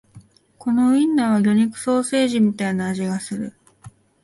[0.57, 3.53] このウインナーは魚肉ソーセージみたいな味がする